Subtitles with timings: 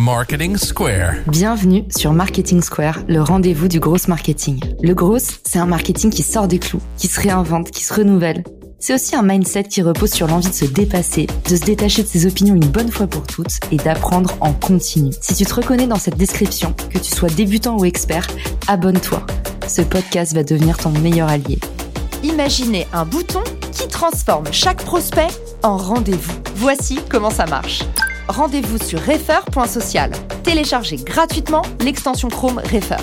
[0.00, 1.16] Marketing Square.
[1.26, 4.58] Bienvenue sur Marketing Square, le rendez-vous du gros marketing.
[4.82, 8.42] Le gros, c'est un marketing qui sort des clous, qui se réinvente, qui se renouvelle.
[8.78, 12.08] C'est aussi un mindset qui repose sur l'envie de se dépasser, de se détacher de
[12.08, 15.12] ses opinions une bonne fois pour toutes et d'apprendre en continu.
[15.20, 18.26] Si tu te reconnais dans cette description, que tu sois débutant ou expert,
[18.68, 19.26] abonne-toi.
[19.68, 21.58] Ce podcast va devenir ton meilleur allié.
[22.22, 25.28] Imaginez un bouton qui transforme chaque prospect
[25.62, 26.32] en rendez-vous.
[26.56, 27.82] Voici comment ça marche.
[28.30, 30.12] Rendez-vous sur refer.social.
[30.44, 33.02] Téléchargez gratuitement l'extension Chrome Refer.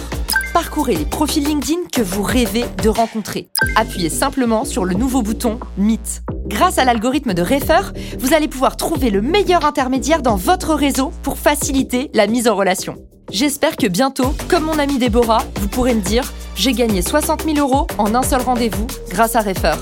[0.53, 3.49] Parcourez les profils LinkedIn que vous rêvez de rencontrer.
[3.75, 6.23] Appuyez simplement sur le nouveau bouton Meet.
[6.45, 11.11] Grâce à l'algorithme de Refer, vous allez pouvoir trouver le meilleur intermédiaire dans votre réseau
[11.23, 12.95] pour faciliter la mise en relation.
[13.29, 16.23] J'espère que bientôt, comme mon ami Déborah, vous pourrez me dire
[16.55, 19.75] j'ai gagné 60 000 euros en un seul rendez-vous grâce à Refer.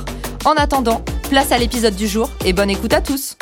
[0.43, 3.38] En attendant, place à l'épisode du jour et bonne écoute à tous.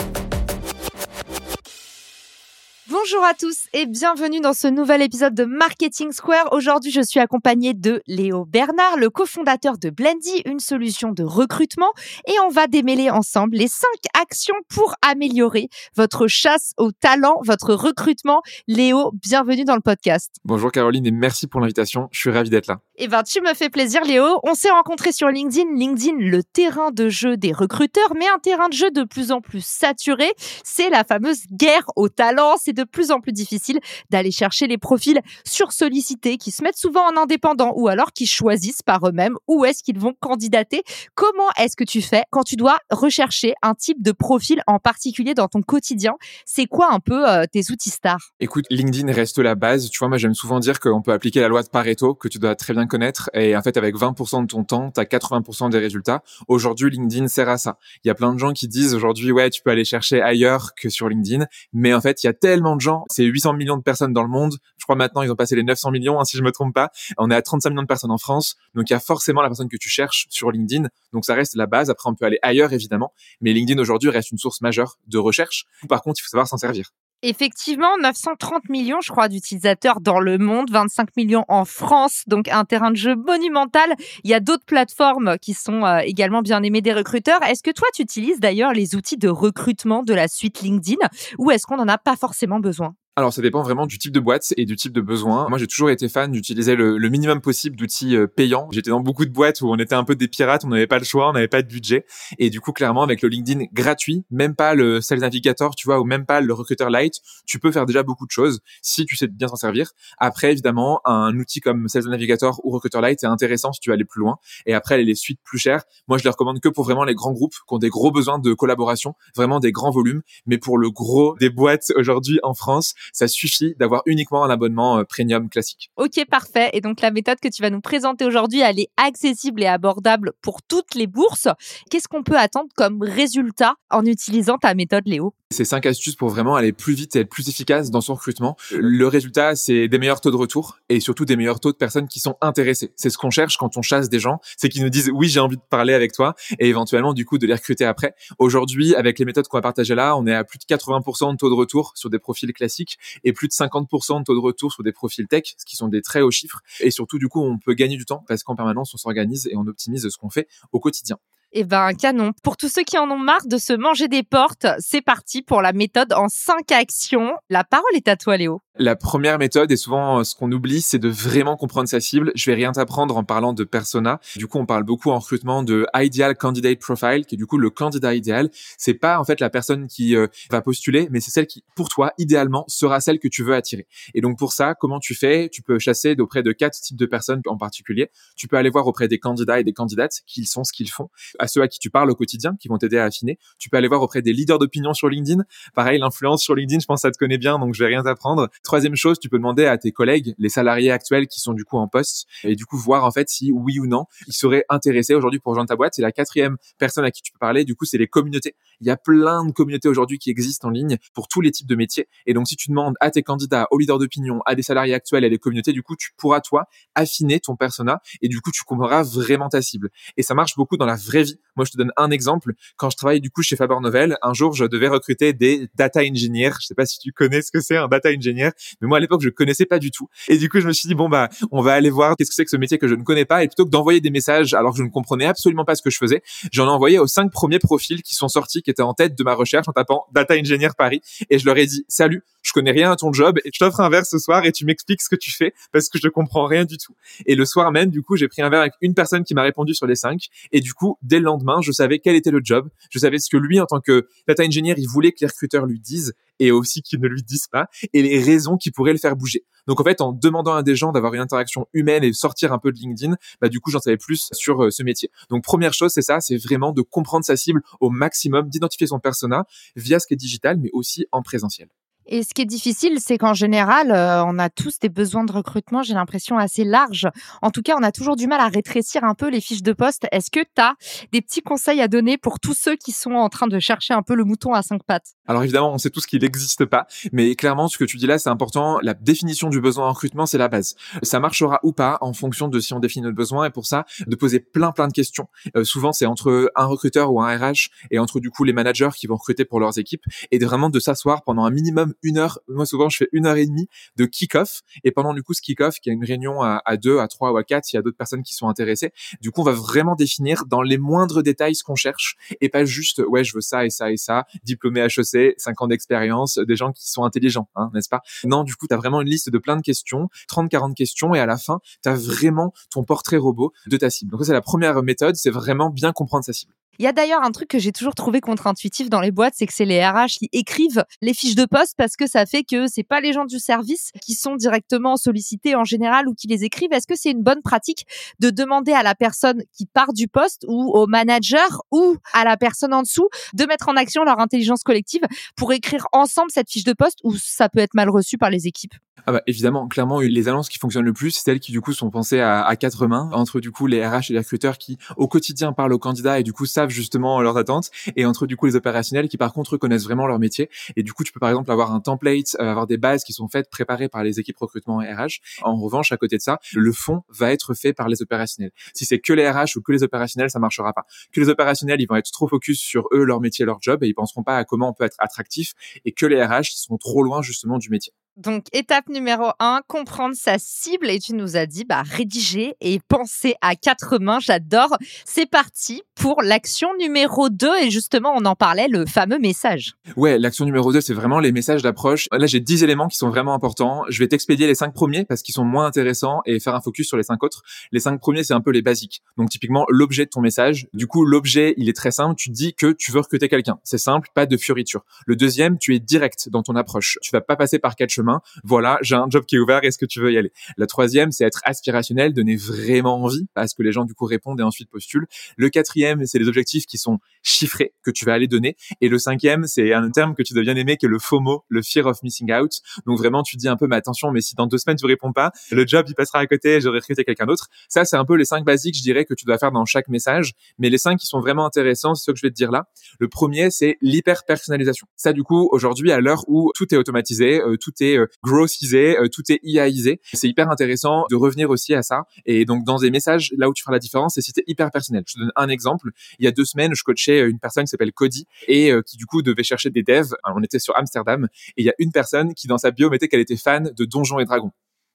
[3.03, 6.53] Bonjour à tous et bienvenue dans ce nouvel épisode de Marketing Square.
[6.53, 11.91] Aujourd'hui, je suis accompagnée de Léo Bernard, le cofondateur de Blendy, une solution de recrutement,
[12.27, 17.73] et on va démêler ensemble les cinq actions pour améliorer votre chasse au talent, votre
[17.73, 18.41] recrutement.
[18.69, 20.37] Léo, bienvenue dans le podcast.
[20.45, 22.07] Bonjour Caroline et merci pour l'invitation.
[22.13, 22.79] Je suis ravi d'être là.
[22.95, 24.39] Eh ben, tu me fais plaisir, Léo.
[24.43, 25.65] On s'est rencontrés sur LinkedIn.
[25.75, 29.41] LinkedIn, le terrain de jeu des recruteurs, mais un terrain de jeu de plus en
[29.41, 30.31] plus saturé.
[30.63, 32.53] C'est la fameuse guerre au talent.
[32.61, 33.79] C'est de plus en plus difficile
[34.11, 38.83] d'aller chercher les profils sursollicités qui se mettent souvent en indépendant ou alors qui choisissent
[38.83, 40.83] par eux-mêmes où est-ce qu'ils vont candidater.
[41.15, 45.33] Comment est-ce que tu fais quand tu dois rechercher un type de profil en particulier
[45.33, 46.13] dans ton quotidien?
[46.45, 48.33] C'est quoi un peu euh, tes outils stars?
[48.39, 49.89] Écoute, LinkedIn reste la base.
[49.89, 52.37] Tu vois, moi j'aime souvent dire qu'on peut appliquer la loi de Pareto, que tu
[52.37, 53.29] dois très bien connaître.
[53.33, 56.23] Et en fait, avec 20% de ton temps, tu as 80% des résultats.
[56.47, 57.77] Aujourd'hui, LinkedIn sert à ça.
[58.03, 60.73] Il y a plein de gens qui disent aujourd'hui, ouais, tu peux aller chercher ailleurs
[60.75, 61.45] que sur LinkedIn.
[61.73, 63.05] Mais en fait, il y a tellement de gens.
[63.09, 64.55] C'est 800 millions de personnes dans le monde.
[64.77, 66.89] Je crois maintenant, ils ont passé les 900 millions, hein, si je me trompe pas.
[67.17, 68.55] On est à 35 millions de personnes en France.
[68.73, 70.87] Donc, il y a forcément la personne que tu cherches sur LinkedIn.
[71.11, 71.89] Donc, ça reste la base.
[71.89, 73.13] Après, on peut aller ailleurs, évidemment.
[73.41, 75.65] Mais LinkedIn aujourd'hui reste une source majeure de recherche.
[75.87, 76.91] Par contre, il faut savoir s'en servir.
[77.25, 82.65] Effectivement, 930 millions, je crois, d'utilisateurs dans le monde, 25 millions en France, donc un
[82.65, 83.93] terrain de jeu monumental.
[84.25, 87.41] Il y a d'autres plateformes qui sont euh, également bien aimées des recruteurs.
[87.43, 90.97] Est-ce que toi, tu utilises d'ailleurs les outils de recrutement de la suite LinkedIn
[91.37, 92.93] ou est-ce qu'on n'en a pas forcément besoin?
[93.15, 95.47] Alors ça dépend vraiment du type de boîte et du type de besoin.
[95.47, 98.67] Moi j'ai toujours été fan d'utiliser le, minimum possible d'outils euh, payants.
[98.71, 100.97] J'étais dans beaucoup de boîtes où on était un peu des pirates, on n'avait pas
[100.97, 102.07] le choix, on n'avait pas de budget.
[102.39, 105.99] Et du coup clairement avec le LinkedIn gratuit, même pas le Sales Navigator, tu vois,
[105.99, 109.15] ou même pas le Recruiter Lite, tu peux faire déjà beaucoup de choses si tu
[109.15, 109.91] sais bien s'en servir.
[110.17, 113.93] Après évidemment un outil comme Sales Navigator ou Recruiter Lite est intéressant si tu veux
[113.93, 114.37] aller plus loin.
[114.65, 117.33] Et après les suites plus chères, moi je les recommande que pour vraiment les grands
[117.33, 120.23] groupes qui ont des gros besoins de collaboration, vraiment des grands volumes.
[120.47, 124.99] Mais pour le gros des boîtes aujourd'hui en France, ça suffit d'avoir uniquement un abonnement
[124.99, 125.91] euh, premium classique.
[125.97, 126.69] Ok, parfait.
[126.73, 130.33] Et donc la méthode que tu vas nous présenter aujourd'hui, elle est accessible et abordable
[130.41, 131.47] pour toutes les bourses.
[131.89, 135.33] Qu'est-ce qu'on peut attendre comme résultat en utilisant ta méthode, Léo?
[135.51, 138.57] C'est cinq astuces pour vraiment aller plus vite et être plus efficace dans son recrutement.
[138.71, 142.07] Le résultat, c'est des meilleurs taux de retour et surtout des meilleurs taux de personnes
[142.07, 142.91] qui sont intéressées.
[142.95, 145.39] C'est ce qu'on cherche quand on chasse des gens, c'est qu'ils nous disent oui, j'ai
[145.39, 148.15] envie de parler avec toi et éventuellement du coup de les recruter après.
[148.39, 151.37] Aujourd'hui, avec les méthodes qu'on va partager là, on est à plus de 80% de
[151.37, 152.92] taux de retour sur des profils classiques
[153.23, 155.87] et plus de 50% de taux de retour sur des profils tech, ce qui sont
[155.87, 156.61] des très hauts chiffres.
[156.79, 159.55] Et surtout, du coup, on peut gagner du temps parce qu'en permanence, on s'organise et
[159.55, 161.17] on optimise ce qu'on fait au quotidien.
[161.55, 162.31] Eh ben, canon.
[162.41, 165.61] Pour tous ceux qui en ont marre de se manger des portes, c'est parti pour
[165.61, 167.33] la méthode en cinq actions.
[167.51, 168.59] La parole est à toi, Léo.
[168.79, 172.31] La première méthode, et souvent euh, ce qu'on oublie, c'est de vraiment comprendre sa cible.
[172.33, 174.19] Je vais rien t'apprendre en parlant de persona.
[174.35, 177.59] Du coup, on parle beaucoup en recrutement de ideal candidate profile, qui est du coup
[177.59, 178.49] le candidat idéal.
[178.79, 181.87] C'est pas en fait la personne qui euh, va postuler, mais c'est celle qui, pour
[181.87, 183.85] toi, idéalement, sera celle que tu veux attirer.
[184.15, 185.49] Et donc pour ça, comment tu fais?
[185.49, 188.09] Tu peux chasser auprès de quatre types de personnes en particulier.
[188.35, 191.09] Tu peux aller voir auprès des candidats et des candidates qui sont, ce qu'ils font,
[191.43, 193.37] à ceux à qui tu parles au quotidien, qui vont t'aider à affiner.
[193.59, 195.43] Tu peux aller voir auprès des leaders d'opinion sur LinkedIn.
[195.75, 198.03] Pareil, l'influence sur LinkedIn, je pense que ça te connaît bien, donc je vais rien
[198.03, 198.49] t'apprendre.
[198.63, 201.77] Troisième chose, tu peux demander à tes collègues, les salariés actuels qui sont du coup
[201.77, 205.13] en poste, et du coup voir en fait si oui ou non ils seraient intéressés
[205.13, 205.93] aujourd'hui pour rejoindre ta boîte.
[205.95, 207.65] C'est la quatrième personne à qui tu peux parler.
[207.65, 208.55] Du coup, c'est les communautés.
[208.81, 211.67] Il y a plein de communautés aujourd'hui qui existent en ligne pour tous les types
[211.67, 212.07] de métiers.
[212.25, 215.25] Et donc, si tu demandes à tes candidats, aux leaders d'opinion, à des salariés actuels,
[215.25, 216.65] à des communautés, du coup, tu pourras toi
[216.95, 219.89] affiner ton persona et du coup, tu comprendras vraiment ta cible.
[220.17, 221.32] Et ça marche beaucoup dans la vraie vie.
[221.33, 222.53] is Moi, je te donne un exemple.
[222.77, 226.01] Quand je travaillais du coup chez Faber Novel, un jour, je devais recruter des data
[226.01, 226.53] engineers.
[226.61, 228.51] Je sais pas si tu connais ce que c'est un data engineer,
[228.81, 230.07] mais moi à l'époque, je connaissais pas du tout.
[230.27, 232.35] Et du coup, je me suis dit bon bah, on va aller voir qu'est-ce que
[232.35, 233.43] c'est que ce métier que je ne connais pas.
[233.43, 235.89] Et plutôt que d'envoyer des messages alors que je ne comprenais absolument pas ce que
[235.89, 238.93] je faisais, j'en ai envoyé aux cinq premiers profils qui sont sortis, qui étaient en
[238.93, 241.01] tête de ma recherche en tapant data engineer Paris.
[241.29, 243.79] Et je leur ai dit salut, je connais rien à ton job et je t'offre
[243.79, 246.45] un verre ce soir et tu m'expliques ce que tu fais parce que je comprends
[246.45, 246.93] rien du tout.
[247.25, 249.43] Et le soir même, du coup, j'ai pris un verre avec une personne qui m'a
[249.43, 250.27] répondu sur les cinq.
[250.51, 251.25] Et du coup, dès le
[251.61, 252.69] je savais quel était le job.
[252.89, 255.65] Je savais ce que lui, en tant que data engineer, il voulait que les recruteurs
[255.65, 258.99] lui disent et aussi qu'ils ne lui disent pas et les raisons qui pourraient le
[258.99, 259.45] faire bouger.
[259.67, 262.59] Donc en fait, en demandant à des gens d'avoir une interaction humaine et sortir un
[262.59, 265.09] peu de LinkedIn, bah du coup, j'en savais plus sur euh, ce métier.
[265.29, 268.99] Donc première chose, c'est ça, c'est vraiment de comprendre sa cible au maximum, d'identifier son
[268.99, 269.45] persona
[269.75, 271.69] via ce qui est digital, mais aussi en présentiel.
[272.05, 275.31] Et ce qui est difficile, c'est qu'en général, euh, on a tous des besoins de
[275.31, 277.07] recrutement, j'ai l'impression, assez larges.
[277.41, 279.73] En tout cas, on a toujours du mal à rétrécir un peu les fiches de
[279.73, 280.07] poste.
[280.11, 280.75] Est-ce que tu as
[281.11, 284.01] des petits conseils à donner pour tous ceux qui sont en train de chercher un
[284.01, 285.13] peu le mouton à cinq pattes?
[285.27, 288.17] Alors évidemment, on sait tous qu'il n'existe pas, mais clairement, ce que tu dis là,
[288.17, 288.79] c'est important.
[288.81, 290.75] La définition du besoin en recrutement, c'est la base.
[291.01, 293.85] Ça marchera ou pas en fonction de si on définit notre besoin, et pour ça,
[294.05, 295.27] de poser plein plein de questions.
[295.55, 298.89] Euh, souvent, c'est entre un recruteur ou un RH et entre du coup les managers
[298.95, 302.17] qui vont recruter pour leurs équipes, et de vraiment de s'asseoir pendant un minimum une
[302.17, 302.39] heure.
[302.47, 304.61] Moi, souvent, je fais une heure et demie de kick-off.
[304.83, 307.37] Et pendant du coup ce kick-off, qui est une réunion à, deux, à trois ou
[307.37, 308.91] à quatre, s'il y a d'autres personnes qui sont intéressées,
[309.21, 312.65] du coup, on va vraiment définir dans les moindres détails ce qu'on cherche et pas
[312.65, 316.55] juste, ouais, je veux ça et ça et ça, diplômé HEC, cinq ans d'expérience, des
[316.55, 318.01] gens qui sont intelligents, hein, n'est-ce pas?
[318.23, 321.13] Non, du coup, tu as vraiment une liste de plein de questions, 30, 40 questions,
[321.13, 324.11] et à la fin, tu as vraiment ton portrait robot de ta cible.
[324.11, 326.53] Donc c'est la première méthode, c'est vraiment bien comprendre sa cible.
[326.79, 329.45] Il y a d'ailleurs un truc que j'ai toujours trouvé contre-intuitif dans les boîtes, c'est
[329.45, 332.67] que c'est les RH qui écrivent les fiches de poste parce que ça fait que
[332.67, 336.43] c'est pas les gens du service qui sont directement sollicités en général ou qui les
[336.43, 336.73] écrivent.
[336.73, 337.85] Est-ce que c'est une bonne pratique
[338.19, 342.37] de demander à la personne qui part du poste ou au manager ou à la
[342.37, 345.03] personne en dessous de mettre en action leur intelligence collective
[345.35, 348.47] pour écrire ensemble cette fiche de poste ou ça peut être mal reçu par les
[348.47, 348.73] équipes?
[349.05, 351.73] Ah bah évidemment, clairement, les annonces qui fonctionnent le plus, c'est celles qui du coup
[351.73, 355.07] sont pensées à, quatre mains entre du coup les RH et les recruteurs qui au
[355.07, 358.45] quotidien parlent aux candidats et du coup savent justement leurs attentes et entre du coup
[358.45, 361.29] les opérationnels qui par contre connaissent vraiment leur métier et du coup tu peux par
[361.29, 364.37] exemple avoir un template, euh, avoir des bases qui sont faites préparées par les équipes
[364.37, 365.19] recrutement et RH.
[365.41, 368.51] En revanche, à côté de ça, le fond va être fait par les opérationnels.
[368.73, 370.85] Si c'est que les RH ou que les opérationnels, ça marchera pas.
[371.11, 373.87] Que les opérationnels, ils vont être trop focus sur eux, leur métier, leur job et
[373.87, 375.53] ils penseront pas à comment on peut être attractif
[375.85, 377.93] et que les RH, ils seront trop loin justement du métier.
[378.15, 380.89] Donc, étape numéro un, comprendre sa cible.
[380.91, 384.19] Et tu nous as dit, bah, rédiger et penser à quatre mains.
[384.19, 384.77] J'adore.
[385.03, 387.47] C'est parti pour l'action numéro 2.
[387.63, 389.73] Et justement, on en parlait, le fameux message.
[389.97, 392.07] Ouais, l'action numéro 2, c'est vraiment les messages d'approche.
[392.11, 393.83] Là, j'ai 10 éléments qui sont vraiment importants.
[393.89, 396.87] Je vais t'expédier les cinq premiers parce qu'ils sont moins intéressants et faire un focus
[396.87, 397.41] sur les cinq autres.
[397.71, 399.01] Les cinq premiers, c'est un peu les basiques.
[399.17, 400.67] Donc, typiquement, l'objet de ton message.
[400.73, 402.15] Du coup, l'objet, il est très simple.
[402.15, 403.57] Tu dis que tu veux recruter quelqu'un.
[403.63, 404.85] C'est simple, pas de fioriture.
[405.07, 406.99] Le deuxième, tu es direct dans ton approche.
[407.01, 408.02] Tu vas pas passer par quatre chemins.
[408.43, 409.63] Voilà, j'ai un job qui est ouvert.
[409.63, 410.31] Est-ce que tu veux y aller?
[410.57, 414.05] La troisième, c'est être aspirationnel, donner vraiment envie à ce que les gens, du coup,
[414.05, 415.07] répondent et ensuite postulent.
[415.37, 418.55] Le quatrième, c'est les objectifs qui sont chiffrés que tu vas aller donner.
[418.81, 421.45] Et le cinquième, c'est un terme que tu dois bien aimer, qui est le FOMO,
[421.47, 422.61] le Fear of Missing Out.
[422.85, 425.13] Donc vraiment, tu dis un peu, mais attention, mais si dans deux semaines tu réponds
[425.13, 427.47] pas, le job il passera à côté, j'aurais recruté quelqu'un d'autre.
[427.69, 429.87] Ça, c'est un peu les cinq basiques, je dirais, que tu dois faire dans chaque
[429.87, 430.33] message.
[430.59, 432.65] Mais les cinq qui sont vraiment intéressants, c'est ce que je vais te dire là.
[432.99, 434.87] Le premier, c'est l'hyper personnalisation.
[434.95, 438.97] Ça, du coup, aujourd'hui, à l'heure où tout est automatisé, euh, tout est euh, growthisé,
[438.97, 442.03] euh, tout est IAisé, c'est hyper intéressant de revenir aussi à ça.
[442.25, 444.71] Et donc, dans des messages, là où tu feras la différence, c'est si t'es hyper
[444.71, 445.03] personnel.
[445.07, 445.91] Je te donne un exemple.
[446.19, 449.05] Il y a deux semaines, je coachais une personne qui s'appelle Cody et qui du
[449.05, 450.13] coup devait chercher des devs.
[450.35, 453.07] on était sur Amsterdam et il y a une personne qui dans sa bio mettait
[453.07, 454.51] qu'elle était fan de Donjons et Dragons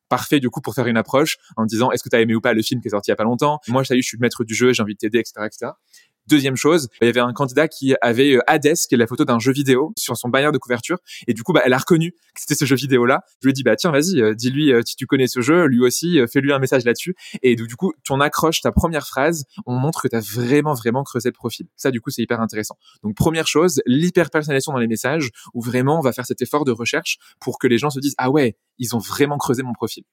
[0.08, 2.40] parfait du coup pour faire une approche en disant est-ce que tu as aimé ou
[2.40, 3.60] pas le film qui est sorti il y a pas longtemps?
[3.68, 5.72] Moi je suis le maître du jeu j'ai envie de t'aider etc
[6.28, 9.24] Deuxième chose, il y avait un candidat qui avait euh, Hades, qui est la photo
[9.24, 10.98] d'un jeu vidéo, sur son bannière de couverture.
[11.26, 13.22] Et du coup, bah, elle a reconnu que c'était ce jeu vidéo-là.
[13.40, 15.64] Je lui ai dit, bah tiens, vas-y, euh, dis-lui euh, si tu connais ce jeu,
[15.64, 17.14] lui aussi, fais-lui un message là-dessus.
[17.42, 21.02] Et du coup, ton accroche, ta première phrase, on montre que tu as vraiment, vraiment
[21.02, 21.66] creusé le profil.
[21.76, 22.76] Ça, du coup, c'est hyper intéressant.
[23.02, 26.72] Donc, première chose, l'hyper-personnalisation dans les messages, où vraiment on va faire cet effort de
[26.72, 30.04] recherche pour que les gens se disent, ah ouais, ils ont vraiment creusé mon profil.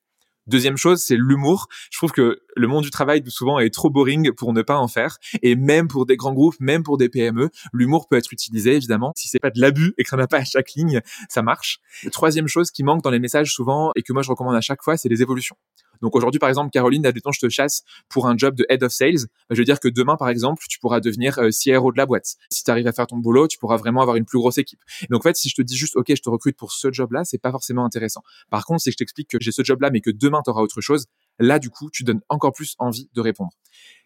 [0.47, 1.67] Deuxième chose, c'est l'humour.
[1.91, 4.87] Je trouve que le monde du travail souvent est trop boring pour ne pas en
[4.87, 5.17] faire.
[5.41, 9.11] Et même pour des grands groupes, même pour des PME, l'humour peut être utilisé évidemment.
[9.15, 11.79] Si c'est pas de l'abus et que ça n'a pas à chaque ligne, ça marche.
[12.11, 14.83] troisième chose qui manque dans les messages souvent et que moi je recommande à chaque
[14.83, 15.55] fois, c'est les évolutions.
[16.01, 18.91] Donc aujourd'hui, par exemple, Caroline, admettons, je te chasse pour un job de head of
[18.91, 19.27] sales.
[19.49, 22.05] Bah, je veux dire que demain, par exemple, tu pourras devenir euh, CRO de la
[22.05, 22.35] boîte.
[22.51, 24.79] Si tu arrives à faire ton boulot, tu pourras vraiment avoir une plus grosse équipe.
[25.09, 27.23] donc en fait, si je te dis juste, OK, je te recrute pour ce job-là,
[27.25, 28.21] c'est pas forcément intéressant.
[28.49, 30.81] Par contre, si je t'explique que j'ai ce job-là, mais que demain, tu auras autre
[30.81, 31.05] chose,
[31.39, 33.51] là, du coup, tu donnes encore plus envie de répondre.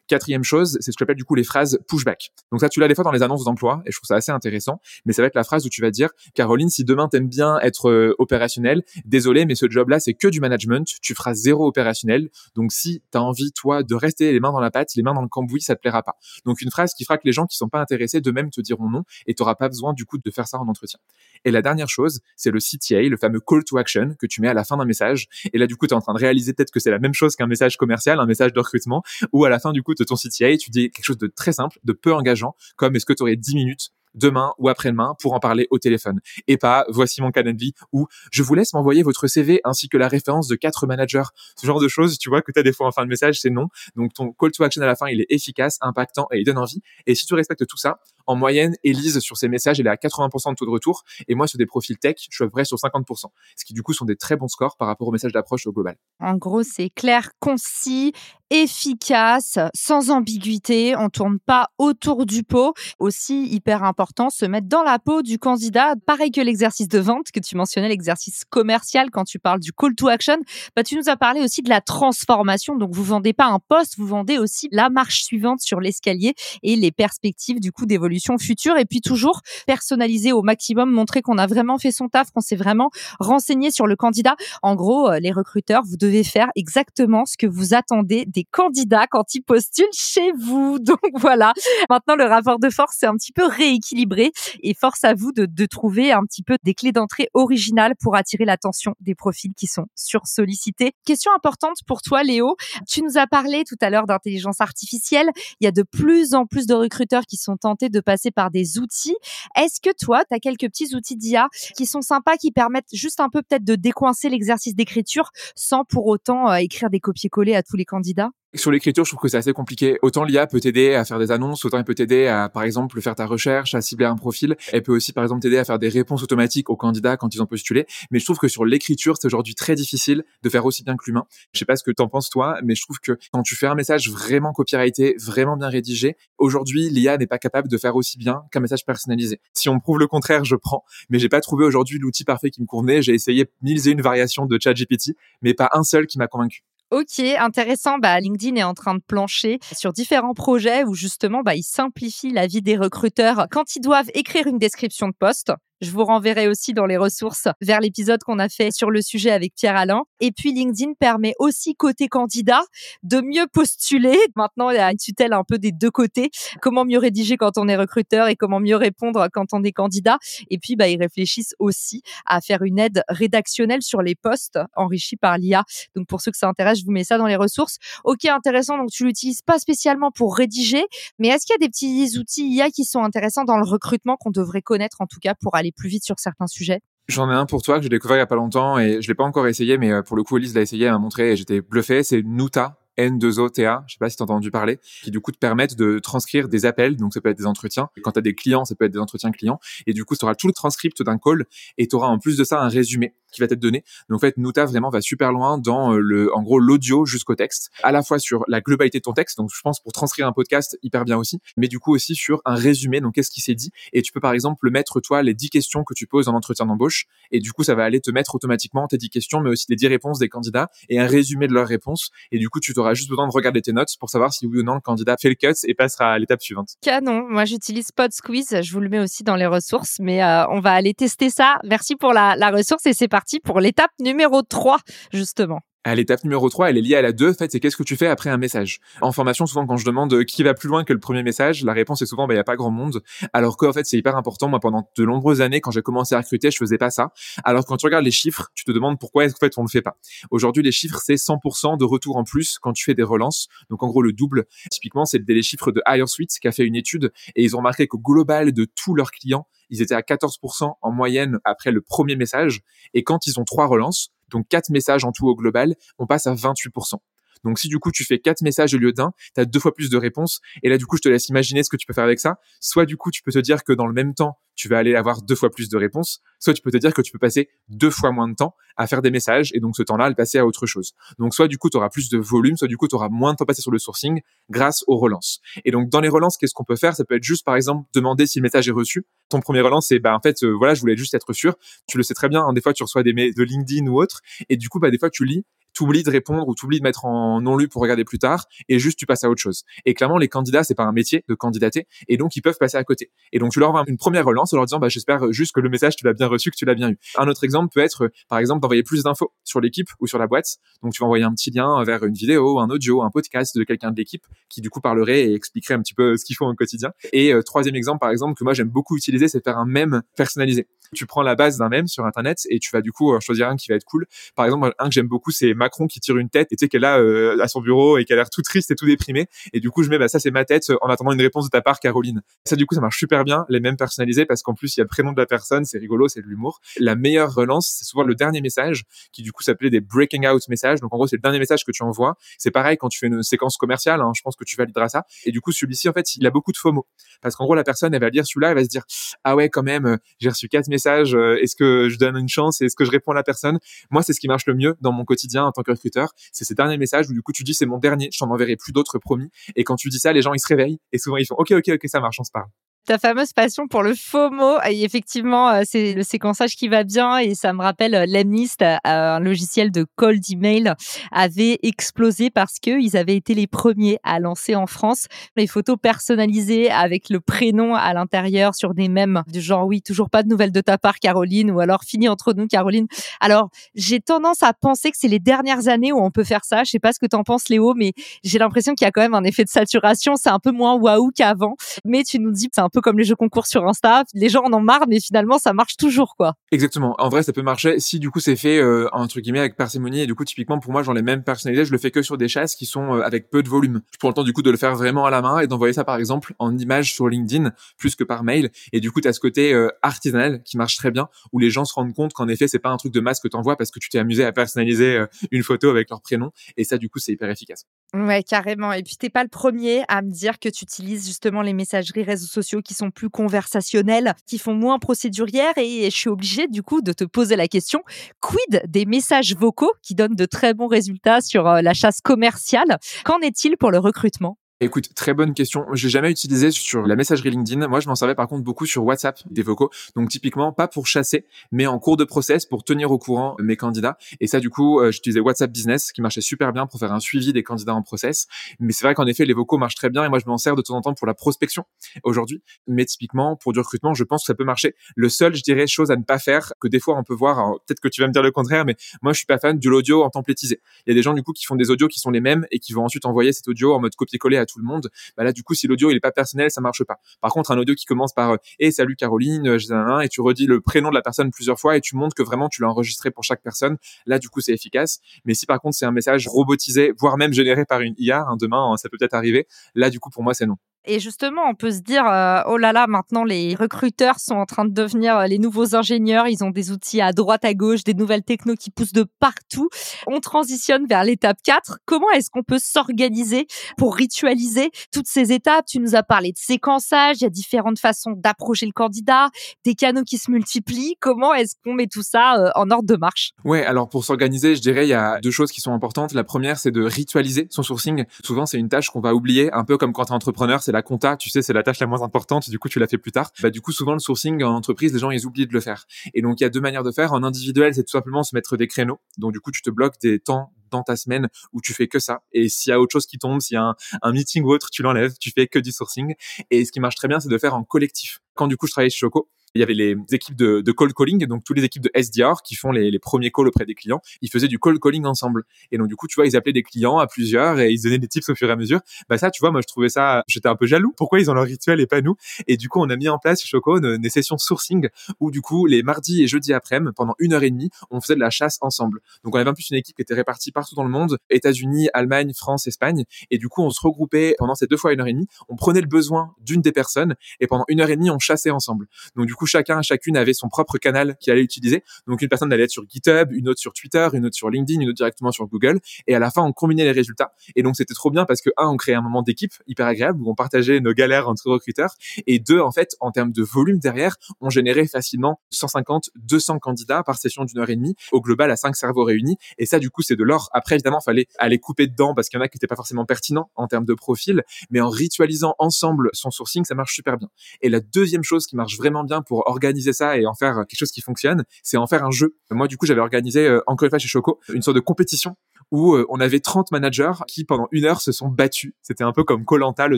[0.09, 2.31] Quatrième chose, c'est ce que j'appelle du coup les phrases pushback.
[2.51, 4.31] Donc ça, tu l'as des fois dans les annonces d'emploi et je trouve ça assez
[4.31, 4.81] intéressant.
[5.05, 7.59] Mais ça va être la phrase où tu vas dire, Caroline, si demain t'aimes bien
[7.59, 10.87] être euh, opérationnel, désolé, mais ce job-là, c'est que du management.
[11.03, 12.29] Tu feras zéro opérationnel.
[12.55, 15.21] Donc si t'as envie, toi, de rester les mains dans la pâte, les mains dans
[15.21, 16.15] le cambouis, ça te plaira pas.
[16.43, 18.61] Donc une phrase qui fera que les gens qui sont pas intéressés de même te
[18.61, 20.99] diront non et t'auras pas besoin du coup de faire ça en entretien.
[21.45, 24.47] Et la dernière chose, c'est le CTA, le fameux call to action que tu mets
[24.47, 25.27] à la fin d'un message.
[25.53, 27.13] Et là, du coup, tu es en train de réaliser peut-être que c'est la même
[27.13, 30.03] chose qu'un message commercial, un message de recrutement, ou à la fin du coup de
[30.03, 33.13] ton CTA, tu dis quelque chose de très simple, de peu engageant, comme est-ce que
[33.13, 37.21] tu aurais 10 minutes demain ou après-demain pour en parler au téléphone et pas voici
[37.21, 40.87] mon Calendly ou je vous laisse m'envoyer votre CV ainsi que la référence de quatre
[40.87, 41.23] managers.
[41.55, 43.39] Ce genre de choses, tu vois que tu as des fois en fin de message,
[43.39, 43.67] c'est non.
[43.95, 46.57] Donc ton call to action à la fin, il est efficace, impactant et il donne
[46.57, 46.81] envie.
[47.05, 49.95] Et si tu respectes tout ça, en moyenne, Elise sur ses messages, elle est à
[49.95, 52.77] 80% de taux de retour et moi sur des profils tech, je suis près sur
[52.77, 53.25] 50%.
[53.55, 55.71] Ce qui du coup sont des très bons scores par rapport au message d'approche au
[55.71, 55.97] global.
[56.19, 58.13] En gros, c'est clair, concis,
[58.49, 62.73] efficace, sans ambiguïté, on tourne pas autour du pot.
[62.99, 65.95] Aussi hyper important, se mettre dans la peau du candidat.
[66.05, 69.95] Pareil que l'exercice de vente que tu mentionnais, l'exercice commercial quand tu parles du call
[69.95, 70.37] to action.
[70.75, 72.75] Bah, tu nous as parlé aussi de la transformation.
[72.75, 76.75] Donc vous vendez pas un poste, vous vendez aussi la marche suivante sur l'escalier et
[76.75, 78.77] les perspectives du coup d'évolution future.
[78.77, 82.55] Et puis toujours personnaliser au maximum, montrer qu'on a vraiment fait son taf, qu'on s'est
[82.55, 82.89] vraiment
[83.19, 84.35] renseigné sur le candidat.
[84.61, 89.35] En gros, euh, les recruteurs, vous devez faire exactement ce que vous attendez candidats quand
[89.35, 90.79] ils postulent chez vous.
[90.79, 91.53] Donc voilà,
[91.89, 94.31] maintenant le rapport de force est un petit peu rééquilibré
[94.61, 98.15] et force à vous de, de trouver un petit peu des clés d'entrée originales pour
[98.15, 100.93] attirer l'attention des profils qui sont sursollicités.
[101.05, 102.55] Question importante pour toi, Léo.
[102.87, 105.29] Tu nous as parlé tout à l'heure d'intelligence artificielle.
[105.59, 108.51] Il y a de plus en plus de recruteurs qui sont tentés de passer par
[108.51, 109.15] des outils.
[109.55, 113.19] Est-ce que toi, tu as quelques petits outils d'IA qui sont sympas, qui permettent juste
[113.19, 117.63] un peu peut-être de décoincer l'exercice d'écriture sans pour autant euh, écrire des copier-coller à
[117.63, 118.28] tous les candidats?
[118.55, 119.99] Sur l'écriture, je trouve que c'est assez compliqué.
[120.01, 122.99] Autant l'IA peut t'aider à faire des annonces, autant elle peut t'aider à, par exemple,
[122.99, 124.55] faire ta recherche, à cibler un profil.
[124.73, 127.43] Elle peut aussi, par exemple, t'aider à faire des réponses automatiques aux candidats quand ils
[127.43, 127.85] ont postulé.
[128.09, 131.03] Mais je trouve que sur l'écriture, c'est aujourd'hui très difficile de faire aussi bien que
[131.05, 131.25] l'humain.
[131.53, 133.67] Je sais pas ce que t'en penses toi, mais je trouve que quand tu fais
[133.67, 138.17] un message vraiment copyrighté, vraiment bien rédigé, aujourd'hui, l'IA n'est pas capable de faire aussi
[138.17, 139.41] bien qu'un message personnalisé.
[139.53, 140.83] Si on me prouve le contraire, je prends.
[141.09, 143.03] Mais j'ai pas trouvé aujourd'hui l'outil parfait qui me convenait.
[143.03, 146.63] J'ai essayé mille et une variations de ChatGPT, mais pas un seul qui m'a convaincu.
[146.91, 147.99] Ok, intéressant.
[147.99, 152.31] Bah, LinkedIn est en train de plancher sur différents projets où justement, bah, il simplifie
[152.31, 155.51] la vie des recruteurs quand ils doivent écrire une description de poste.
[155.81, 159.31] Je vous renverrai aussi dans les ressources vers l'épisode qu'on a fait sur le sujet
[159.31, 160.03] avec Pierre Alain.
[160.19, 162.61] Et puis LinkedIn permet aussi côté candidat
[163.03, 164.17] de mieux postuler.
[164.35, 166.31] Maintenant, il y a une tutelle un peu des deux côtés.
[166.61, 170.17] Comment mieux rédiger quand on est recruteur et comment mieux répondre quand on est candidat.
[170.49, 175.15] Et puis, bah, ils réfléchissent aussi à faire une aide rédactionnelle sur les postes enrichis
[175.15, 175.63] par l'IA.
[175.95, 177.77] Donc, pour ceux que ça intéresse, je vous mets ça dans les ressources.
[178.03, 178.77] Ok, intéressant.
[178.77, 180.83] Donc, tu l'utilises pas spécialement pour rédiger,
[181.19, 184.17] mais est-ce qu'il y a des petits outils IA qui sont intéressants dans le recrutement
[184.17, 187.33] qu'on devrait connaître en tout cas pour aller plus vite sur certains sujets J'en ai
[187.33, 189.23] un pour toi que j'ai découvert il y a pas longtemps et je l'ai pas
[189.23, 191.59] encore essayé, mais euh, pour le coup, Elise l'a essayé, elle m'a montré et j'étais
[191.59, 192.03] bluffé.
[192.03, 192.79] C'est Nuta.
[192.99, 195.99] N2OTA, je sais pas si tu as entendu parler, qui du coup te permettent de
[195.99, 197.87] transcrire des appels, donc ça peut être des entretiens.
[198.03, 199.57] Quand tu as des clients, ça peut être des entretiens clients.
[199.87, 201.45] Et du coup, tu auras tout le transcript d'un call
[201.77, 203.83] et tu auras en plus de ça un résumé qui va être donné.
[204.09, 207.35] Donc en fait, Nuta vraiment va super loin dans euh, le, en gros, l'audio jusqu'au
[207.35, 209.37] texte, à la fois sur la globalité de ton texte.
[209.37, 212.41] Donc je pense pour transcrire un podcast hyper bien aussi, mais du coup aussi sur
[212.45, 213.01] un résumé.
[213.01, 215.83] Donc qu'est-ce qui s'est dit Et tu peux par exemple mettre toi les 10 questions
[215.83, 218.87] que tu poses en entretien d'embauche, et du coup ça va aller te mettre automatiquement
[218.87, 221.67] tes 10 questions, mais aussi les 10 réponses des candidats et un résumé de leurs
[221.67, 222.09] réponses.
[222.31, 224.59] Et du coup tu t'auras juste besoin de regarder tes notes pour savoir si oui
[224.59, 226.75] ou non le candidat fait le cut et passera à l'étape suivante.
[226.81, 227.27] Canon.
[227.29, 228.61] Moi j'utilise Pod Squeeze.
[228.61, 231.59] Je vous le mets aussi dans les ressources, mais euh, on va aller tester ça.
[231.63, 234.79] Merci pour la ressource et c'est parti pour l'étape numéro 3,
[235.11, 235.61] justement.
[235.85, 237.83] À l'étape numéro 3, elle est liée à la 2, en fait, c'est qu'est-ce que
[237.83, 238.81] tu fais après un message?
[238.99, 241.63] En formation, souvent, quand je demande euh, qui va plus loin que le premier message,
[241.63, 243.01] la réponse est souvent, bah, il n'y a pas grand monde.
[243.31, 244.49] Alors qu'en fait, c'est hyper important.
[244.49, 247.13] Moi, pendant de nombreuses années, quand j'ai commencé à recruter, je faisais pas ça.
[247.45, 249.69] Alors quand tu regardes les chiffres, tu te demandes pourquoi est-ce qu'en fait, on le
[249.69, 249.95] fait pas.
[250.31, 253.47] Aujourd'hui, les chiffres, c'est 100% de retour en plus quand tu fais des relances.
[253.69, 254.47] Donc, en gros, le double.
[254.69, 257.87] Typiquement, c'est les chiffres de HireSuite qui a fait une étude et ils ont remarqué
[257.87, 262.17] qu'au global de tous leurs clients, ils étaient à 14% en moyenne après le premier
[262.17, 262.63] message.
[262.93, 266.27] Et quand ils ont trois relances, donc quatre messages en tout au global, on passe
[266.27, 266.95] à 28%.
[267.43, 269.73] Donc si du coup tu fais quatre messages au lieu d'un, tu as deux fois
[269.73, 270.39] plus de réponses.
[270.63, 272.37] Et là du coup je te laisse imaginer ce que tu peux faire avec ça.
[272.59, 274.95] Soit du coup tu peux te dire que dans le même temps, tu vas aller
[274.95, 276.21] avoir deux fois plus de réponses.
[276.37, 278.87] Soit tu peux te dire que tu peux passer deux fois moins de temps à
[278.87, 280.91] faire des messages et donc ce temps-là le passer à autre chose.
[281.17, 283.31] Donc soit du coup tu auras plus de volume, soit du coup tu auras moins
[283.31, 284.19] de temps passé sur le sourcing
[284.49, 285.39] grâce aux relances.
[285.63, 286.93] Et donc dans les relances, qu'est-ce qu'on peut faire?
[286.93, 289.05] Ça peut être juste par exemple demander si le message est reçu.
[289.29, 291.55] Ton premier relance c'est bah en fait euh, voilà, je voulais juste être sûr.
[291.87, 294.01] Tu le sais très bien, hein, des fois tu reçois des mails de LinkedIn ou
[294.01, 294.19] autre
[294.49, 297.05] et du coup bah des fois tu lis t'oublies de répondre ou t'oublies de mettre
[297.05, 299.63] en non lu pour regarder plus tard et juste tu passes à autre chose.
[299.85, 302.77] Et clairement, les candidats, c'est pas un métier de candidater et donc ils peuvent passer
[302.77, 303.11] à côté.
[303.31, 305.59] Et donc tu leur envoies une première relance en leur disant, bah, j'espère juste que
[305.59, 306.97] le message tu l'as bien reçu, que tu l'as bien eu.
[307.17, 310.27] Un autre exemple peut être, par exemple, d'envoyer plus d'infos sur l'équipe ou sur la
[310.27, 310.57] boîte.
[310.83, 313.63] Donc tu vas envoyer un petit lien vers une vidéo, un audio, un podcast de
[313.63, 316.47] quelqu'un de l'équipe qui du coup parlerait et expliquerait un petit peu ce qu'ils font
[316.47, 316.91] au quotidien.
[317.13, 320.01] Et euh, troisième exemple, par exemple, que moi j'aime beaucoup utiliser, c'est faire un mème
[320.15, 320.67] personnalisé.
[320.95, 323.47] Tu prends la base d'un mème sur internet et tu vas du coup euh, choisir
[323.47, 324.05] un qui va être cool.
[324.35, 326.69] Par exemple, un que j'aime beaucoup, c'est Macron qui tire une tête et tu sais
[326.69, 329.27] qu'elle a euh, à son bureau et qu'elle a l'air tout triste et tout déprimé.
[329.53, 331.49] Et du coup, je mets bah ça c'est ma tête en attendant une réponse de
[331.49, 332.21] ta part, Caroline.
[332.45, 334.81] Ça du coup, ça marche super bien les mêmes personnalisés parce qu'en plus il y
[334.81, 336.59] a le prénom de la personne, c'est rigolo, c'est de l'humour.
[336.77, 340.47] La meilleure relance, c'est souvent le dernier message qui du coup s'appelait des breaking out
[340.47, 340.79] messages.
[340.79, 342.15] Donc en gros, c'est le dernier message que tu envoies.
[342.37, 344.01] C'est pareil quand tu fais une séquence commerciale.
[344.01, 345.03] Hein, je pense que tu valideras ça.
[345.25, 346.87] Et du coup, celui-ci en fait, il a beaucoup de FOMO
[347.21, 348.83] parce qu'en gros, la personne elle va lire celui-là, elle va se dire
[349.23, 350.78] ah ouais quand même, j'ai reçu quatre messages.
[350.85, 353.59] Est-ce que je donne une chance Est-ce que je réponds à la personne?
[353.91, 356.13] Moi, c'est ce qui marche le mieux dans mon quotidien en tant que recruteur.
[356.31, 358.55] C'est ces derniers messages où du coup tu dis c'est mon dernier, je t'en enverrai
[358.55, 359.29] plus d'autres promis.
[359.55, 361.51] Et quand tu dis ça, les gens ils se réveillent et souvent ils font ok
[361.51, 362.49] ok ok ça marche, on se parle
[362.85, 364.57] ta fameuse passion pour le FOMO.
[364.69, 368.61] Et effectivement, euh, c'est le séquençage qui va bien et ça me rappelle euh, l'Amnist,
[368.61, 370.73] euh, un logiciel de cold email,
[371.11, 376.71] avait explosé parce qu'ils avaient été les premiers à lancer en France les photos personnalisées
[376.71, 380.51] avec le prénom à l'intérieur sur des mèmes du genre oui, toujours pas de nouvelles
[380.51, 382.87] de ta part Caroline ou alors fini entre nous Caroline.
[383.19, 386.63] Alors, j'ai tendance à penser que c'est les dernières années où on peut faire ça.
[386.63, 387.93] Je sais pas ce que t'en penses Léo, mais
[388.23, 390.15] j'ai l'impression qu'il y a quand même un effet de saturation.
[390.15, 391.55] C'est un peu moins waouh qu'avant.
[391.85, 394.03] Mais tu nous dis peu comme les jeux concours sur Insta.
[394.13, 396.33] Les gens en ont marre, mais finalement, ça marche toujours, quoi.
[396.51, 396.95] Exactement.
[396.99, 400.01] En vrai, ça peut marcher si du coup c'est fait euh, entre guillemets avec parcimonie.
[400.01, 401.65] Et du coup, typiquement pour moi, j'en ai même personnalisé.
[401.65, 403.81] Je le fais que sur des chasses qui sont euh, avec peu de volume.
[403.91, 405.73] Je prends le temps du coup de le faire vraiment à la main et d'envoyer
[405.73, 408.49] ça par exemple en image sur LinkedIn plus que par mail.
[408.73, 411.65] Et du coup, tu ce côté euh, artisanal qui marche très bien, où les gens
[411.65, 413.79] se rendent compte qu'en effet, c'est pas un truc de masse que t'envoies parce que
[413.79, 416.31] tu t'es amusé à personnaliser euh, une photo avec leur prénom.
[416.57, 417.65] Et ça, du coup, c'est hyper efficace.
[417.93, 418.71] Ouais, carrément.
[418.71, 422.03] Et puis t'es pas le premier à me dire que tu utilises justement les messageries
[422.03, 425.57] réseaux sociaux qui sont plus conversationnelles, qui font moins procédurières.
[425.57, 427.81] Et je suis obligée du coup de te poser la question
[428.21, 432.77] quid des messages vocaux qui donnent de très bons résultats sur euh, la chasse commerciale?
[433.05, 434.37] Qu'en est-il pour le recrutement?
[434.61, 435.65] Écoute, très bonne question.
[435.71, 437.65] J'ai jamais utilisé sur la messagerie LinkedIn.
[437.69, 439.69] Moi, je m'en servais par contre beaucoup sur WhatsApp, des vocaux.
[439.95, 443.55] Donc typiquement, pas pour chasser, mais en cours de process pour tenir au courant mes
[443.55, 443.97] candidats.
[444.19, 446.99] Et ça, du coup, euh, j'utilisais WhatsApp Business, qui marchait super bien pour faire un
[446.99, 448.27] suivi des candidats en process.
[448.59, 450.03] Mais c'est vrai qu'en effet, les vocaux marchent très bien.
[450.03, 451.63] Et moi, je m'en sers de temps en temps pour la prospection
[452.03, 452.43] aujourd'hui.
[452.67, 454.75] Mais typiquement, pour du recrutement, je pense que ça peut marcher.
[454.97, 457.61] Le seul, je dirais, chose à ne pas faire, que des fois on peut voir.
[457.65, 459.69] Peut-être que tu vas me dire le contraire, mais moi, je suis pas fan de
[459.69, 460.59] l'audio en templétisé.
[460.85, 462.45] Il y a des gens du coup qui font des audios qui sont les mêmes
[462.51, 465.23] et qui vont ensuite envoyer cet audio en mode copier-coller à tout le monde bah
[465.23, 466.97] là du coup si l'audio il est pas personnel ça marche pas.
[467.21, 470.45] Par contre un audio qui commence par et euh, salut Caroline euh, et tu redis
[470.45, 473.11] le prénom de la personne plusieurs fois et tu montres que vraiment tu l'as enregistré
[473.11, 474.99] pour chaque personne là du coup c'est efficace.
[475.25, 478.37] Mais si par contre c'est un message robotisé voire même généré par une IA hein,
[478.39, 481.55] demain ça peut peut-être arriver là du coup pour moi c'est non et justement, on
[481.55, 485.17] peut se dire, euh, oh là là, maintenant les recruteurs sont en train de devenir
[485.17, 486.27] euh, les nouveaux ingénieurs.
[486.27, 489.69] Ils ont des outils à droite, à gauche, des nouvelles technos qui poussent de partout.
[490.07, 491.79] On transitionne vers l'étape 4.
[491.85, 493.45] Comment est-ce qu'on peut s'organiser
[493.77, 495.65] pour ritualiser toutes ces étapes?
[495.67, 499.29] Tu nous as parlé de séquençage, il y a différentes façons d'approcher le candidat,
[499.65, 500.95] des canaux qui se multiplient.
[501.01, 503.31] Comment est-ce qu'on met tout ça euh, en ordre de marche?
[503.43, 506.13] Ouais, alors pour s'organiser, je dirais, il y a deux choses qui sont importantes.
[506.13, 508.05] La première, c'est de ritualiser son sourcing.
[508.23, 510.83] Souvent, c'est une tâche qu'on va oublier, un peu comme quand tu entrepreneur c'est la
[510.83, 513.11] compta, tu sais, c'est la tâche la moins importante, du coup, tu la fais plus
[513.11, 513.31] tard.
[513.41, 515.87] Bah, du coup, souvent, le sourcing en entreprise, les gens, ils oublient de le faire.
[516.13, 517.11] Et donc, il y a deux manières de faire.
[517.11, 518.99] En individuel, c'est tout simplement se mettre des créneaux.
[519.17, 521.97] Donc, du coup, tu te bloques des temps dans ta semaine où tu fais que
[521.97, 522.21] ça.
[522.33, 524.69] Et s'il y a autre chose qui tombe, s'il y a un, meeting ou autre,
[524.71, 526.13] tu l'enlèves, tu fais que du sourcing.
[526.51, 528.19] Et ce qui marche très bien, c'est de faire en collectif.
[528.35, 530.93] Quand du coup, je travaillais chez Choco, il y avait les équipes de, de cold
[530.93, 533.75] calling, donc toutes les équipes de SDR qui font les, les, premiers calls auprès des
[533.75, 534.01] clients.
[534.21, 535.43] Ils faisaient du cold calling ensemble.
[535.71, 537.99] Et donc du coup, tu vois, ils appelaient des clients à plusieurs et ils donnaient
[537.99, 538.79] des tips au fur et à mesure.
[539.09, 540.93] Bah ça, tu vois, moi je trouvais ça, j'étais un peu jaloux.
[540.95, 542.15] Pourquoi ils ont leur rituel et pas nous?
[542.47, 545.41] Et du coup, on a mis en place chez Choco des sessions sourcing où du
[545.41, 548.29] coup, les mardis et jeudis après-midi, pendant une heure et demie, on faisait de la
[548.29, 549.01] chasse ensemble.
[549.23, 551.89] Donc on avait en plus une équipe qui était répartie partout dans le monde, États-Unis,
[551.93, 553.03] Allemagne, France, Espagne.
[553.31, 555.27] Et du coup, on se regroupait pendant ces deux fois une heure et demie.
[555.47, 558.51] On prenait le besoin d'une des personnes et pendant une heure et demie, on chassait
[558.51, 558.87] ensemble.
[559.15, 561.83] Donc coup, chacun, chacune avait son propre canal qu'il allait utiliser.
[562.07, 564.81] Donc une personne allait être sur GitHub, une autre sur Twitter, une autre sur LinkedIn,
[564.81, 565.79] une autre directement sur Google.
[566.07, 567.33] Et à la fin, on combinait les résultats.
[567.55, 570.21] Et donc c'était trop bien parce que un, on créait un moment d'équipe hyper agréable
[570.21, 571.95] où on partageait nos galères entre recruteurs.
[572.27, 577.03] Et deux, en fait, en termes de volume derrière, on générait facilement 150, 200 candidats
[577.03, 579.37] par session d'une heure et demie au global à cinq cerveaux réunis.
[579.57, 580.49] Et ça, du coup, c'est de l'or.
[580.51, 583.05] Après, évidemment, fallait aller couper dedans parce qu'il y en a qui n'étaient pas forcément
[583.05, 584.43] pertinents en termes de profil.
[584.69, 587.29] Mais en ritualisant ensemble son sourcing, ça marche super bien.
[587.61, 590.79] Et la deuxième chose qui marche vraiment bien pour organiser ça et en faire quelque
[590.79, 592.35] chose qui fonctionne, c'est en faire un jeu.
[592.49, 595.37] Moi, du coup, j'avais organisé, euh, encore une fois chez Choco, une sorte de compétition
[595.71, 598.73] où euh, on avait 30 managers qui pendant une heure se sont battus.
[598.81, 599.97] C'était un peu comme Colanta le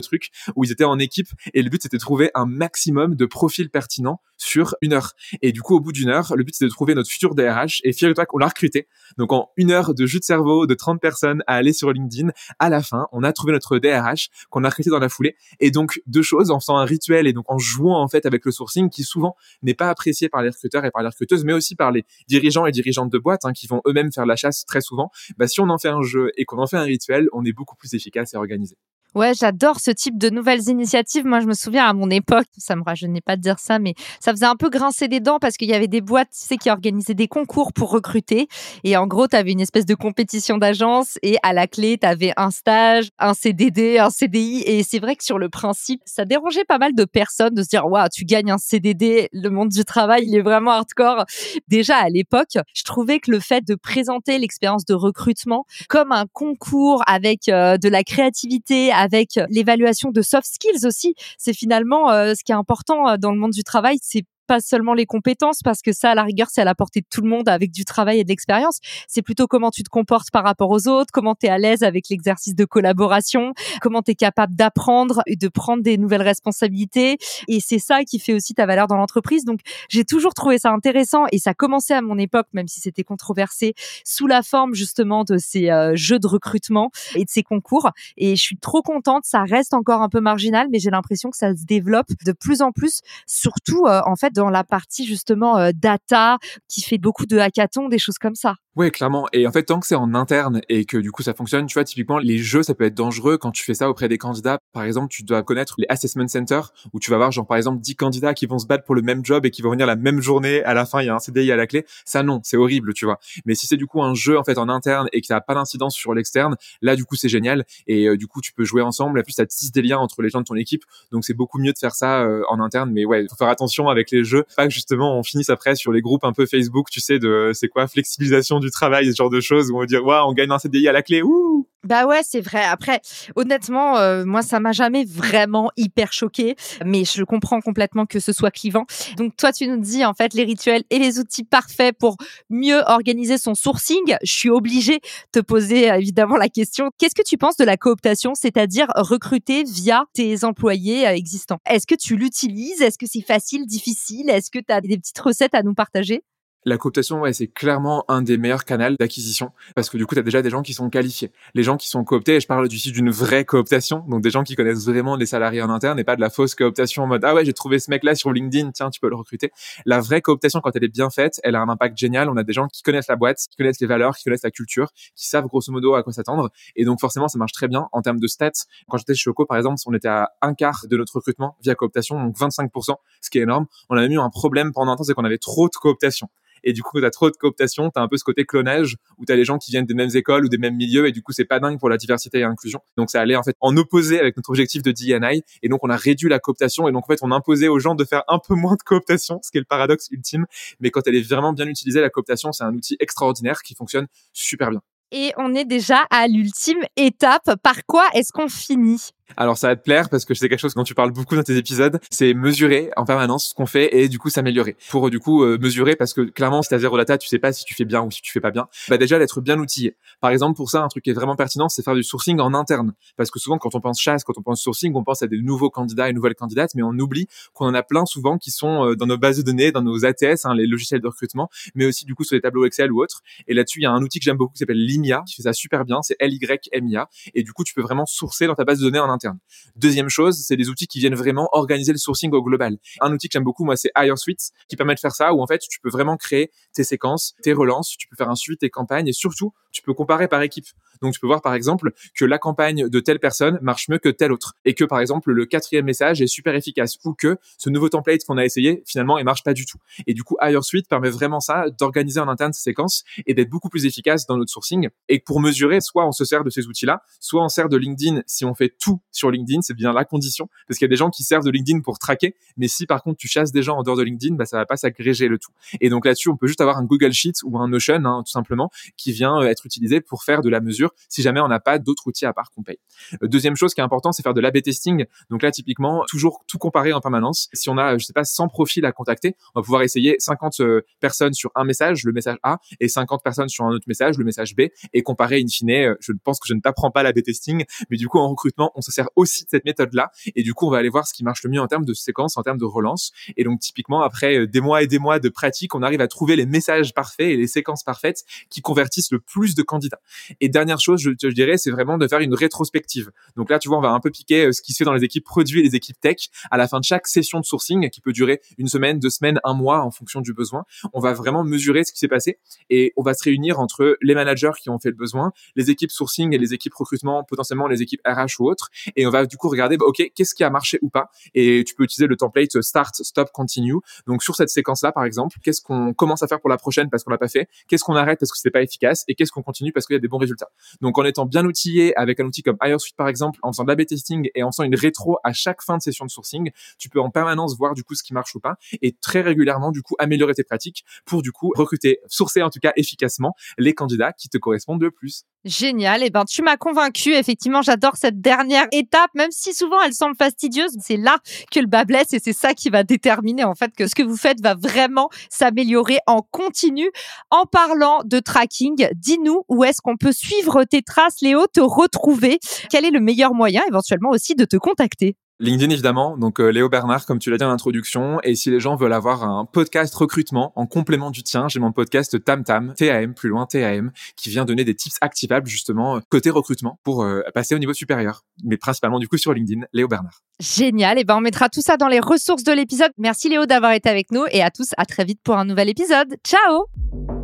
[0.00, 3.26] truc où ils étaient en équipe et le but c'était de trouver un maximum de
[3.26, 5.12] profils pertinents sur une heure.
[5.40, 7.80] Et du coup au bout d'une heure, le but c'était de trouver notre futur DRH
[7.84, 8.88] et figure-toi qu'on l'a recruté.
[9.18, 12.30] Donc en une heure de jus de cerveau de 30 personnes à aller sur LinkedIn,
[12.58, 15.36] à la fin, on a trouvé notre DRH qu'on a recruté dans la foulée.
[15.60, 18.44] Et donc deux choses en faisant un rituel et donc en jouant en fait avec
[18.44, 21.52] le sourcing qui souvent n'est pas apprécié par les recruteurs et par les recruteuses, mais
[21.52, 24.64] aussi par les dirigeants et dirigeantes de boîtes hein, qui vont eux-mêmes faire la chasse
[24.66, 25.10] très souvent.
[25.36, 27.52] Bah, si on en fait un jeu et qu'on en fait un rituel, on est
[27.52, 28.76] beaucoup plus efficace et organisé.
[29.14, 31.26] Ouais, j'adore ce type de nouvelles initiatives.
[31.26, 33.94] Moi, je me souviens à mon époque, ça me rajeunit pas de dire ça, mais
[34.20, 36.56] ça faisait un peu grincer des dents parce qu'il y avait des boîtes, tu sais,
[36.56, 38.48] qui organisaient des concours pour recruter.
[38.84, 42.06] Et en gros, tu avais une espèce de compétition d'agence et à la clé, tu
[42.06, 44.62] avais un stage, un CDD, un CDI.
[44.64, 47.68] Et c'est vrai que sur le principe, ça dérangeait pas mal de personnes de se
[47.68, 51.26] dire, waouh, tu gagnes un CDD, le monde du travail, il est vraiment hardcore.
[51.68, 56.24] Déjà à l'époque, je trouvais que le fait de présenter l'expérience de recrutement comme un
[56.32, 61.14] concours avec euh, de la créativité, avec l'évaluation de soft skills aussi.
[61.38, 64.60] C'est finalement euh, ce qui est important euh, dans le monde du travail, c'est pas
[64.60, 67.20] seulement les compétences, parce que ça, à la rigueur, c'est à la portée de tout
[67.20, 68.78] le monde avec du travail et de l'expérience.
[69.08, 71.82] C'est plutôt comment tu te comportes par rapport aux autres, comment tu es à l'aise
[71.82, 77.18] avec l'exercice de collaboration, comment tu es capable d'apprendre et de prendre des nouvelles responsabilités.
[77.48, 79.44] Et c'est ça qui fait aussi ta valeur dans l'entreprise.
[79.44, 83.04] Donc, j'ai toujours trouvé ça intéressant et ça commençait à mon époque, même si c'était
[83.04, 83.74] controversé,
[84.04, 87.90] sous la forme justement de ces euh, jeux de recrutement et de ces concours.
[88.16, 89.24] Et je suis trop contente.
[89.24, 92.62] Ça reste encore un peu marginal, mais j'ai l'impression que ça se développe de plus
[92.62, 97.26] en plus, surtout euh, en fait dans la partie justement euh, data qui fait beaucoup
[97.26, 98.54] de hackathons, des choses comme ça.
[98.74, 99.26] Ouais, clairement.
[99.34, 101.74] Et en fait, tant que c'est en interne et que du coup ça fonctionne, tu
[101.74, 104.60] vois, typiquement, les jeux, ça peut être dangereux quand tu fais ça auprès des candidats.
[104.72, 107.82] Par exemple, tu dois connaître les assessment centers où tu vas voir, genre, par exemple,
[107.82, 109.94] 10 candidats qui vont se battre pour le même job et qui vont venir la
[109.94, 110.64] même journée.
[110.64, 111.84] À la fin, il y a un CDI à la clé.
[112.06, 113.18] Ça, non, c'est horrible, tu vois.
[113.44, 115.42] Mais si c'est du coup un jeu, en fait, en interne et que ça n'a
[115.42, 117.66] pas d'incidence sur l'externe, là, du coup, c'est génial.
[117.86, 119.20] Et euh, du coup, tu peux jouer ensemble.
[119.20, 120.84] Et plus, ça tisse des liens entre les gens de ton équipe.
[121.10, 122.90] Donc, c'est beaucoup mieux de faire ça euh, en interne.
[122.90, 124.46] Mais ouais, faut faire attention avec les jeux.
[124.56, 127.50] Pas que justement, on finisse après sur les groupes un peu Facebook, tu sais, de,
[127.52, 130.32] c'est quoi, flexibilisation du travail, ce genre de choses où on va dire, waouh, on
[130.32, 131.66] gagne un CDI à la clé, ouh!
[131.84, 132.62] Bah ouais, c'est vrai.
[132.62, 133.00] Après,
[133.34, 138.32] honnêtement, euh, moi, ça m'a jamais vraiment hyper choqué, mais je comprends complètement que ce
[138.32, 138.86] soit clivant.
[139.16, 142.16] Donc, toi, tu nous dis en fait les rituels et les outils parfaits pour
[142.50, 144.16] mieux organiser son sourcing.
[144.22, 146.90] Je suis obligée de te poser euh, évidemment la question.
[146.98, 151.58] Qu'est-ce que tu penses de la cooptation, c'est-à-dire recruter via tes employés euh, existants?
[151.68, 152.80] Est-ce que tu l'utilises?
[152.80, 154.30] Est-ce que c'est facile, difficile?
[154.30, 156.22] Est-ce que tu as des petites recettes à nous partager?
[156.64, 160.20] La cooptation, ouais, c'est clairement un des meilleurs canaux d'acquisition parce que du coup, tu
[160.20, 161.32] as déjà des gens qui sont qualifiés.
[161.54, 164.42] Les gens qui sont cooptés, et je parle site d'une vraie cooptation, donc des gens
[164.42, 167.24] qui connaissent vraiment les salariés en interne et pas de la fausse cooptation en mode
[167.24, 169.50] ah ouais, j'ai trouvé ce mec-là sur LinkedIn, tiens, tu peux le recruter.
[169.86, 172.28] La vraie cooptation, quand elle est bien faite, elle a un impact génial.
[172.28, 174.50] On a des gens qui connaissent la boîte, qui connaissent les valeurs, qui connaissent la
[174.50, 177.88] culture, qui savent grosso modo à quoi s'attendre et donc forcément, ça marche très bien
[177.92, 178.50] en termes de stats.
[178.88, 181.74] Quand j'étais chez Choco, par exemple, on était à un quart de notre recrutement via
[181.74, 183.66] cooptation, donc 25%, ce qui est énorme.
[183.90, 186.28] On a même eu un problème pendant un temps, c'est qu'on avait trop de cooptation.
[186.64, 188.96] Et du coup, tu as trop de cooptation, tu as un peu ce côté clonage
[189.18, 191.12] où tu as les gens qui viennent des mêmes écoles ou des mêmes milieux et
[191.12, 192.80] du coup, c'est pas dingue pour la diversité et l'inclusion.
[192.96, 195.90] Donc ça allait en fait en opposé avec notre objectif de D&I et donc on
[195.90, 198.38] a réduit la cooptation et donc en fait, on imposait aux gens de faire un
[198.38, 200.46] peu moins de cooptation, ce qui est le paradoxe ultime,
[200.80, 204.06] mais quand elle est vraiment bien utilisée la cooptation, c'est un outil extraordinaire qui fonctionne
[204.32, 204.80] super bien.
[205.14, 207.56] Et on est déjà à l'ultime étape.
[207.62, 209.10] Par quoi est-ce qu'on finit?
[209.36, 211.42] Alors ça va te plaire parce que c'est quelque chose dont tu parles beaucoup dans
[211.42, 214.76] tes épisodes, c'est mesurer en permanence ce qu'on fait et du coup s'améliorer.
[214.90, 217.52] Pour du coup euh, mesurer parce que clairement si t'as zéro data, tu sais pas
[217.52, 218.68] si tu fais bien ou si tu fais pas bien.
[218.88, 219.96] Bah déjà d'être bien outillé.
[220.20, 222.54] Par exemple pour ça un truc qui est vraiment pertinent, c'est faire du sourcing en
[222.54, 225.26] interne parce que souvent quand on pense chasse, quand on pense sourcing, on pense à
[225.26, 228.50] des nouveaux candidats et nouvelles candidates, mais on oublie qu'on en a plein souvent qui
[228.50, 231.48] sont euh, dans nos bases de données, dans nos ATS, hein, les logiciels de recrutement,
[231.74, 233.22] mais aussi du coup sur les tableaux Excel ou autres.
[233.48, 235.42] Et là-dessus il y a un outil que j'aime beaucoup qui s'appelle Limia qui fait
[235.42, 238.06] ça super bien, c'est L Y M I A et du coup tu peux vraiment
[238.06, 239.38] sourcer dans ta base de données en interne.
[239.76, 242.78] Deuxième chose, c'est des outils qui viennent vraiment organiser le sourcing au global.
[243.00, 245.46] Un outil que j'aime beaucoup, moi, c'est HireSuite, qui permet de faire ça, où en
[245.46, 248.70] fait, tu peux vraiment créer tes séquences, tes relances, tu peux faire un suivi tes
[248.70, 250.66] campagnes, et surtout, tu peux comparer par équipe.
[251.00, 254.08] Donc, tu peux voir, par exemple, que la campagne de telle personne marche mieux que
[254.08, 257.70] telle autre, et que, par exemple, le quatrième message est super efficace, ou que ce
[257.70, 259.78] nouveau template qu'on a essayé, finalement, il marche pas du tout.
[260.06, 263.68] Et du coup, HireSuite permet vraiment ça, d'organiser en interne ces séquences, et d'être beaucoup
[263.68, 264.88] plus efficace dans notre sourcing.
[265.08, 268.22] Et pour mesurer, soit on se sert de ces outils-là, soit on sert de LinkedIn
[268.26, 270.96] si on fait tout sur LinkedIn, c'est bien la condition, parce qu'il y a des
[270.96, 273.76] gens qui servent de LinkedIn pour traquer, mais si par contre tu chasses des gens
[273.76, 275.52] en dehors de LinkedIn, bah, ça va pas s'agréger le tout.
[275.80, 278.32] Et donc là-dessus, on peut juste avoir un Google Sheets ou un Notion, hein, tout
[278.32, 281.60] simplement, qui vient euh, être utilisé pour faire de la mesure, si jamais on n'a
[281.60, 282.78] pas d'autres outils à part qu'on paye.
[283.22, 285.06] Euh, deuxième chose qui est important, c'est faire de l'A/B testing.
[285.30, 287.48] Donc là, typiquement, toujours tout comparer en permanence.
[287.52, 290.60] Si on a, je sais pas, 100 profils à contacter, on va pouvoir essayer 50
[290.60, 294.18] euh, personnes sur un message, le message A, et 50 personnes sur un autre message,
[294.18, 295.96] le message B, et comparer in fine.
[296.00, 298.82] Je pense que je ne t'apprends pas l'A/B testing, mais du coup, en recrutement, on
[298.82, 301.24] se sert aussi de cette méthode-là, et du coup, on va aller voir ce qui
[301.24, 303.12] marche le mieux en termes de séquence, en termes de relance.
[303.36, 306.36] Et donc, typiquement, après des mois et des mois de pratique, on arrive à trouver
[306.36, 310.00] les messages parfaits et les séquences parfaites qui convertissent le plus de candidats.
[310.40, 313.10] Et dernière chose, je, je dirais, c'est vraiment de faire une rétrospective.
[313.36, 314.92] Donc là, tu vois, on va un peu piquer euh, ce qui se fait dans
[314.92, 317.90] les équipes produits et les équipes tech à la fin de chaque session de sourcing
[317.90, 320.64] qui peut durer une semaine, deux semaines, un mois en fonction du besoin.
[320.92, 322.38] On va vraiment mesurer ce qui s'est passé
[322.70, 325.90] et on va se réunir entre les managers qui ont fait le besoin, les équipes
[325.90, 328.70] sourcing et les équipes recrutement, potentiellement les équipes RH ou autres.
[328.96, 331.10] Et on va du coup regarder, bah, OK, qu'est-ce qui a marché ou pas.
[331.34, 333.74] Et tu peux utiliser le template start, stop, continue.
[334.06, 337.04] Donc sur cette séquence-là, par exemple, qu'est-ce qu'on commence à faire pour la prochaine parce
[337.04, 337.48] qu'on l'a pas fait?
[337.68, 339.04] Qu'est-ce qu'on arrête parce que c'était pas efficace?
[339.08, 340.50] Et qu'est-ce qu'on continue parce qu'il y a des bons résultats?
[340.80, 343.68] Donc en étant bien outillé avec un outil comme HireSuite par exemple, en faisant de
[343.68, 346.88] l'A/B testing et en faisant une rétro à chaque fin de session de sourcing, tu
[346.88, 349.82] peux en permanence voir du coup ce qui marche ou pas et très régulièrement du
[349.82, 354.12] coup améliorer tes pratiques pour du coup recruter, sourcer en tout cas efficacement les candidats
[354.12, 355.24] qui te correspondent le plus.
[355.44, 356.02] Génial.
[356.02, 357.14] Et eh ben, tu m'as convaincu.
[357.14, 360.70] Effectivement, j'adore cette dernière étape, même si souvent elle semble fastidieuse.
[360.80, 361.18] C'est là
[361.50, 364.04] que le bas blesse et c'est ça qui va déterminer en fait que ce que
[364.04, 366.90] vous faites va vraiment s'améliorer en continu.
[367.30, 372.38] En parlant de tracking, dis-nous où est-ce qu'on peut suivre tes traces, Léo, te retrouver.
[372.70, 375.16] Quel est le meilleur moyen éventuellement aussi de te contacter?
[375.42, 378.20] LinkedIn évidemment, donc euh, Léo Bernard comme tu l'as dit en introduction.
[378.22, 381.72] Et si les gens veulent avoir un podcast recrutement en complément du tien, j'ai mon
[381.72, 386.30] podcast Tam Tam, TAM plus loin TAM, qui vient donner des tips activables justement côté
[386.30, 390.20] recrutement pour euh, passer au niveau supérieur, mais principalement du coup sur LinkedIn, Léo Bernard.
[390.38, 392.92] Génial, et ben on mettra tout ça dans les ressources de l'épisode.
[392.96, 395.68] Merci Léo d'avoir été avec nous et à tous à très vite pour un nouvel
[395.68, 396.14] épisode.
[396.24, 397.21] Ciao.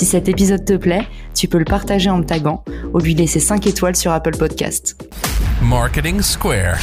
[0.00, 3.38] Si cet épisode te plaît, tu peux le partager en me taguant ou lui laisser
[3.38, 4.96] 5 étoiles sur Apple Podcast.
[5.60, 6.78] Marketing Square.